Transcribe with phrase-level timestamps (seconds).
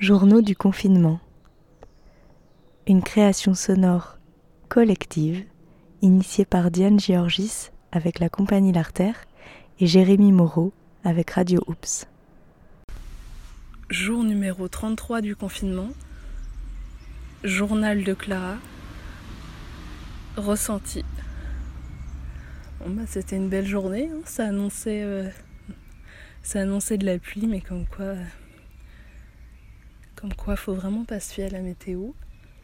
[0.00, 1.18] Journaux du confinement.
[2.86, 4.18] Une création sonore
[4.68, 5.44] collective
[6.02, 9.16] initiée par Diane Georgis avec la compagnie L'Artère
[9.80, 10.72] et Jérémy Moreau
[11.02, 12.06] avec Radio Oops.
[13.90, 15.88] Jour numéro 33 du confinement.
[17.42, 18.54] Journal de Clara.
[20.36, 21.04] Ressenti.
[22.78, 24.20] Bon bah c'était une belle journée, hein.
[24.26, 25.28] ça annonçait euh,
[26.44, 28.14] ça annonçait de la pluie mais comme quoi
[30.20, 32.10] comme quoi faut vraiment pas se fier à la météo.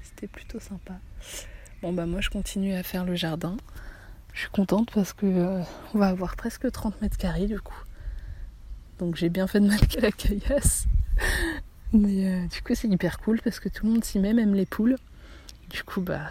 [0.03, 0.95] C'était plutôt sympa.
[1.83, 3.57] Bon bah moi je continue à faire le jardin.
[4.33, 5.63] Je suis contente parce que euh,
[5.95, 7.81] on va avoir presque 30 mètres carrés du coup.
[8.99, 10.87] Donc j'ai bien fait de mettre la caillasse.
[11.93, 14.55] Mais euh, du coup c'est hyper cool parce que tout le monde s'y met, même
[14.55, 14.97] les poules.
[15.71, 16.31] Du coup bah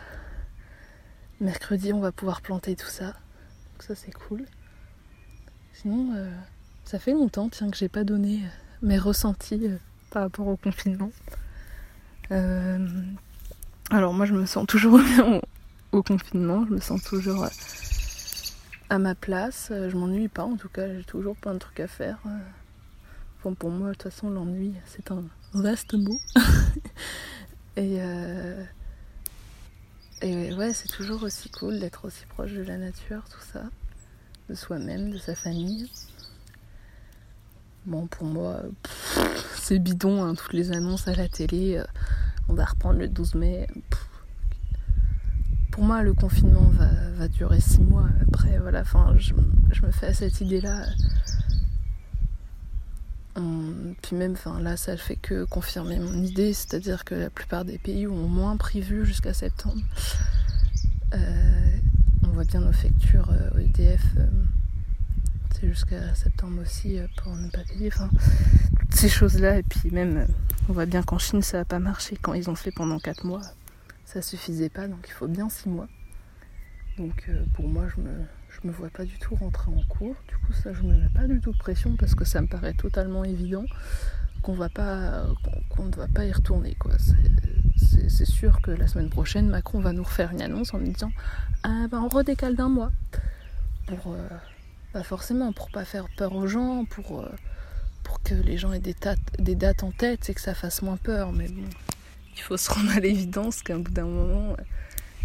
[1.40, 3.05] mercredi on va pouvoir planter tout ça.
[3.05, 4.45] Donc ça c'est cool.
[5.71, 6.29] Sinon euh,
[6.84, 8.41] ça fait longtemps tiens que j'ai pas donné
[8.81, 9.70] mes ressentis
[10.13, 11.12] par rapport au confinement.
[13.90, 15.41] alors moi je me sens toujours bien
[15.91, 17.48] au, confinement, je me sens toujours
[18.93, 19.70] à ma place.
[19.71, 22.20] Euh, je m'ennuie pas, en tout cas, j'ai toujours plein de trucs à faire.
[22.26, 22.29] Euh.
[23.43, 26.20] Bon, pour moi, de toute façon, l'ennui, c'est un vaste mot.
[27.77, 28.63] euh,
[30.21, 33.63] et ouais, c'est toujours aussi cool d'être aussi proche de la nature, tout ça,
[34.49, 35.90] de soi-même, de sa famille.
[37.85, 38.62] Bon, pour moi,
[39.55, 41.81] c'est bidon, hein, toutes les annonces à la télé.
[42.48, 43.67] on va reprendre le 12 mai
[45.73, 46.71] pour moi, le confinement
[47.17, 48.07] va, durer six mois.
[48.27, 48.84] Après, voilà,
[49.17, 50.85] je, me fais à cette idée-là.
[53.34, 57.79] puis même, enfin, là, ça fait que confirmer mon idée, c'est-à-dire que la plupart des
[57.79, 59.81] pays ont moins prévu jusqu'à septembre.
[61.15, 61.77] Euh,
[62.23, 64.06] on voit bien nos factures euh, EDF,
[65.63, 67.89] euh, jusqu'à septembre aussi pour ne pas payer.
[67.89, 69.59] Toutes ces choses-là.
[69.59, 70.28] Et puis même,
[70.69, 73.25] on voit bien qu'en Chine, ça n'a pas marché quand ils ont fait pendant quatre
[73.25, 73.41] mois
[74.13, 75.88] ça suffisait pas, donc il faut bien six mois.
[76.97, 78.12] Donc euh, pour moi, je me,
[78.50, 80.16] je me vois pas du tout rentrer en cours.
[80.28, 82.47] Du coup, ça, je me mets pas du tout de pression parce que ça me
[82.47, 83.66] paraît totalement évident
[84.44, 85.25] qu'on va pas,
[85.69, 86.75] qu'on, ne va pas y retourner.
[86.75, 86.91] Quoi.
[87.78, 91.12] C'est, sûr que la semaine prochaine, Macron va nous refaire une annonce en nous disant
[91.63, 92.91] ah, ben, on redécale d'un mois.
[93.88, 94.28] Pour, euh,
[94.94, 97.30] pas forcément, pour pas faire peur aux gens, pour, euh,
[98.04, 101.34] pour que les gens aient des, dates en tête, c'est que ça fasse moins peur.
[101.34, 101.64] Mais bon,
[102.36, 104.56] il faut se rendre à l'évidence qu'à bout d'un moment,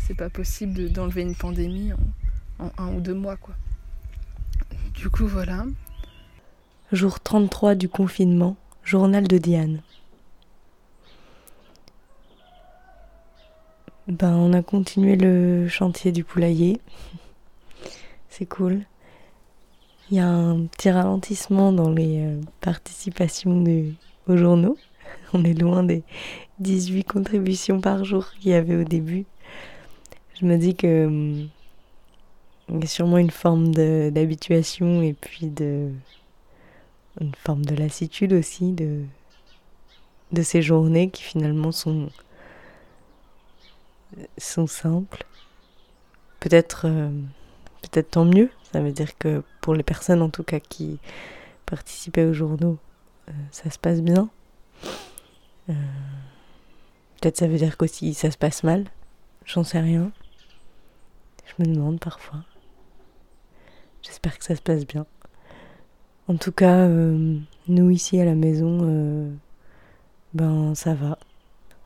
[0.00, 1.92] c'est pas possible d'enlever une pandémie
[2.58, 3.54] en, un ou deux mois, quoi.
[4.94, 5.66] Du coup, voilà.
[6.90, 9.82] Jour 33 du confinement, journal de Diane.
[14.08, 16.80] Ben, on a continué le chantier du poulailler.
[18.30, 18.86] C'est cool.
[20.10, 23.62] Il y a un petit ralentissement dans les euh, participations
[24.26, 24.78] aux journaux.
[25.34, 26.02] On est loin des
[26.60, 29.26] 18 contributions par jour qu'il y avait au début.
[30.40, 31.48] Je me dis que hum,
[32.70, 35.90] il y a sûrement une forme d'habituation et puis de
[37.20, 39.02] une forme de lassitude aussi de
[40.32, 42.10] de ces journées qui finalement sont
[44.36, 45.24] sont simples.
[46.40, 47.10] Peut-être euh,
[47.82, 48.50] peut-être tant mieux.
[48.72, 50.98] Ça veut dire que pour les personnes en tout cas qui
[51.66, 52.78] participaient aux journaux,
[53.28, 54.28] euh, ça se passe bien.
[55.70, 55.74] Euh,
[57.20, 58.84] peut-être ça veut dire qu'aussi ça se passe mal.
[59.44, 60.10] J'en sais rien.
[61.46, 62.40] Je me demande parfois.
[64.02, 65.06] J'espère que ça se passe bien.
[66.28, 69.32] En tout cas, euh, nous ici à la maison,
[70.34, 71.18] ben ça va.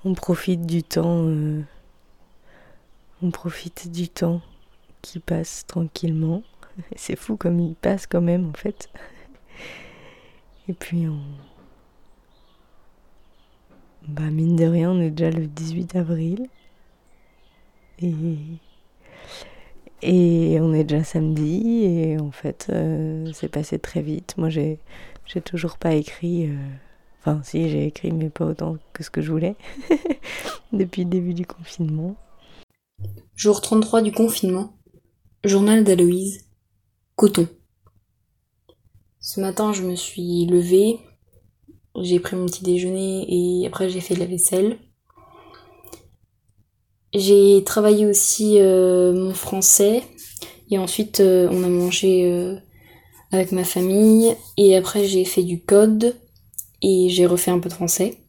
[0.05, 1.29] On profite du temps.
[3.23, 4.41] on profite du temps
[5.03, 6.43] qui passe tranquillement.
[6.97, 8.89] C'est fou comme il passe quand même en fait.
[10.69, 11.21] Et puis on,
[14.09, 16.49] bah mine de rien, on est déjà le 18 avril.
[18.01, 18.15] Et,
[20.03, 21.85] et on est déjà samedi.
[21.85, 24.35] Et en fait, euh, c'est passé très vite.
[24.37, 24.81] Moi, j'ai,
[25.27, 26.49] j'ai toujours pas écrit.
[26.49, 26.57] Euh,
[27.21, 29.55] enfin, si, j'ai écrit, mais pas autant que ce que je voulais.
[30.73, 32.17] Depuis le début du confinement.
[33.37, 34.75] Jour 33 du confinement.
[35.45, 36.45] Journal d'Aloïse.
[37.17, 37.49] Coton.
[39.19, 41.01] Ce matin, je me suis levée,
[42.01, 44.79] j'ai pris mon petit déjeuner et après j'ai fait de la vaisselle.
[47.13, 50.05] J'ai travaillé aussi euh, mon français
[50.71, 52.57] et ensuite euh, on a mangé euh,
[53.33, 56.15] avec ma famille et après j'ai fait du code
[56.83, 58.22] et j'ai refait un peu de français.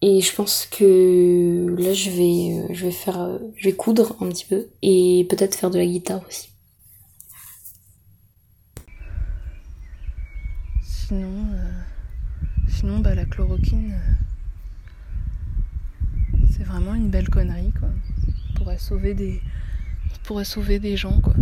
[0.00, 4.44] Et je pense que là je vais je vais faire je vais coudre un petit
[4.44, 6.50] peu et peut-être faire de la guitare aussi.
[11.08, 11.70] sinon, euh,
[12.68, 13.98] sinon, bah, la chloroquine,
[16.50, 17.88] c'est vraiment une belle connerie, quoi.
[18.54, 21.32] pourrait sauver des, gens, quoi.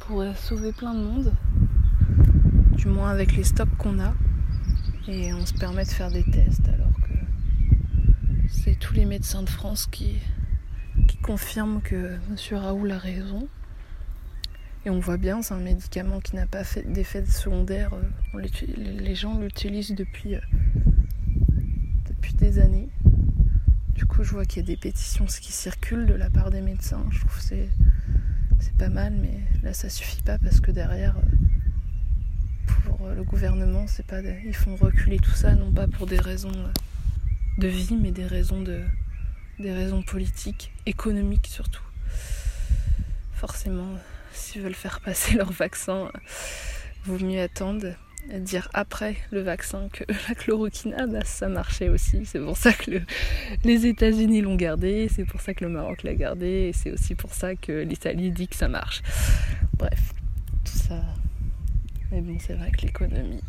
[0.00, 1.32] pourrait sauver plein de monde,
[2.72, 4.12] du moins avec les stocks qu'on a.
[5.06, 6.68] Et on se permet de faire des tests
[8.62, 10.18] c'est tous les médecins de France qui,
[11.08, 12.58] qui confirment que M.
[12.58, 13.48] Raoul a raison.
[14.86, 17.90] Et on voit bien, c'est un médicament qui n'a pas fait d'effet secondaire.
[17.94, 18.46] Euh,
[18.76, 20.40] les gens l'utilisent depuis, euh,
[22.08, 22.88] depuis des années.
[23.94, 26.60] Du coup, je vois qu'il y a des pétitions qui circulent de la part des
[26.60, 27.04] médecins.
[27.10, 27.68] Je trouve que c'est,
[28.78, 34.20] pas mal, mais là, ça suffit pas parce que derrière, euh, pour le gouvernement, pas
[34.20, 36.50] ils font reculer tout ça, non pas pour des raisons
[37.58, 38.82] de vie, mais des raisons de,
[39.58, 41.82] des raisons politiques, économiques surtout.
[43.32, 43.98] Forcément
[44.32, 46.10] s'ils veulent faire passer leur vaccin,
[47.04, 47.94] vaut mieux attendre
[48.40, 52.24] dire après le vaccin que la chloroquine, ah bah, ça marchait aussi.
[52.24, 53.02] C'est pour ça que
[53.64, 57.14] les États-Unis l'ont gardé, c'est pour ça que le Maroc l'a gardé, et c'est aussi
[57.14, 59.02] pour ça que l'Italie dit que ça marche.
[59.74, 60.12] Bref,
[60.64, 61.02] tout ça.
[62.10, 63.42] Mais bon, c'est vrai que l'économie,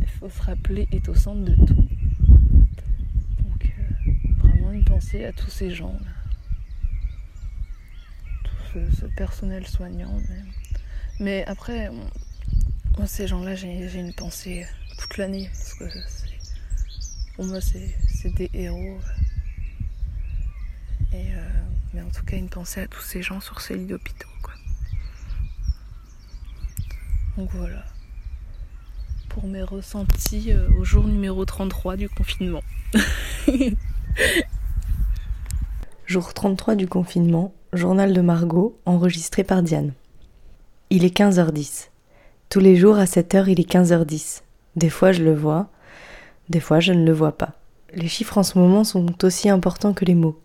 [0.00, 1.88] il faut se rappeler, est au centre de tout.
[3.44, 3.72] Donc,
[4.06, 4.12] euh,
[5.24, 5.92] à tous ces gens.
[6.04, 6.10] Là
[8.74, 10.20] ce, personnel soignant.
[11.20, 11.90] Mais, après,
[12.96, 14.66] moi, ces gens-là, j'ai une pensée
[14.98, 15.48] toute l'année.
[15.52, 15.84] Parce que
[17.36, 18.98] pour moi, c'est des héros.
[21.12, 21.48] Et, euh,
[21.94, 24.28] mais en tout cas, une pensée à tous ces gens sur ces lits d'hôpitaux.
[27.36, 27.84] Donc voilà.
[29.28, 32.64] Pour mes ressentis euh, au jour numéro 33 du confinement.
[36.08, 39.92] jour 33 du confinement, Journal de Margot, enregistré par Diane.
[40.88, 41.88] Il est 15h10.
[42.48, 44.40] Tous les jours à cette heure, il est 15h10.
[44.74, 45.68] Des fois, je le vois,
[46.48, 47.52] des fois, je ne le vois pas.
[47.92, 50.40] Les chiffres en ce moment sont aussi importants que les mots.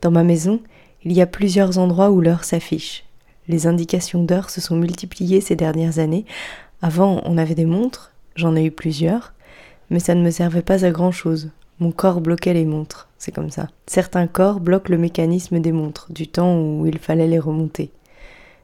[0.00, 0.60] Dans ma maison,
[1.02, 3.04] il y a plusieurs endroits où l'heure s'affiche.
[3.48, 6.24] Les indications d'heure se sont multipliées ces dernières années.
[6.82, 9.34] Avant, on avait des montres, j'en ai eu plusieurs,
[9.90, 11.50] mais ça ne me servait pas à grand chose.
[11.80, 13.68] Mon corps bloquait les montres, c'est comme ça.
[13.86, 17.92] Certains corps bloquent le mécanisme des montres, du temps où il fallait les remonter.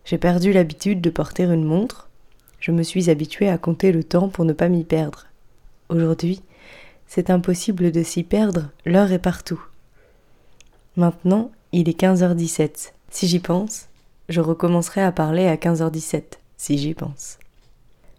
[0.06, 2.08] J'ai perdu l'habitude de porter une montre.
[2.58, 5.26] Je me suis habituée à compter le temps pour ne pas m'y perdre.
[5.90, 6.40] Aujourd'hui,
[7.06, 9.62] c'est impossible de s'y perdre, l'heure est partout.
[10.96, 12.92] Maintenant, il est 15h17.
[13.10, 13.88] Si j'y pense,
[14.30, 16.22] je recommencerai à parler à 15h17,
[16.56, 17.38] si j'y pense.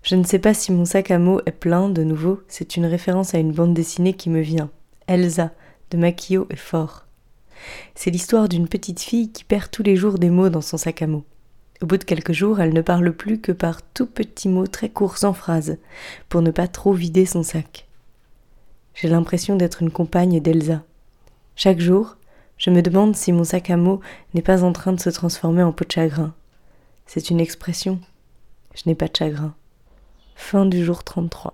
[0.04, 2.86] Je ne sais pas si mon sac à mots est plein de nouveau, c'est une
[2.86, 4.70] référence à une bande dessinée qui me vient.
[5.08, 5.52] Elsa
[5.92, 7.06] de Makio est fort.
[7.96, 11.02] C'est l'histoire d'une petite fille qui perd tous les jours des mots dans son sac
[11.02, 11.26] à mots.
[11.82, 14.90] Au bout de quelques jours, elle ne parle plus que par tout petits mots très
[14.90, 15.78] courts en phrases,
[16.28, 17.88] pour ne pas trop vider son sac.
[18.96, 20.84] J'ai l'impression d'être une compagne d'Elsa.
[21.56, 22.18] Chaque jour,
[22.58, 24.02] je me demande si mon sac à mots
[24.34, 26.34] n'est pas en train de se transformer en peau de chagrin.
[27.06, 28.00] C'est une expression.
[28.74, 29.54] Je n'ai pas de chagrin.
[30.36, 31.54] Fin du jour 33.